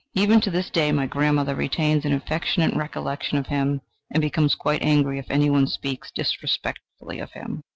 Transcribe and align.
Even 0.15 0.41
to 0.41 0.49
this 0.49 0.71
day 0.71 0.91
my 0.91 1.05
grandmother 1.05 1.53
retains 1.53 2.05
an 2.05 2.11
affectionate 2.11 2.75
recollection 2.75 3.37
of 3.37 3.45
him, 3.45 3.81
and 4.09 4.19
becomes 4.19 4.55
quite 4.55 4.81
angry 4.81 5.19
if 5.19 5.29
any 5.29 5.47
one 5.51 5.67
speaks 5.67 6.09
disrespectfully 6.09 7.19
of 7.19 7.33
him. 7.33 7.63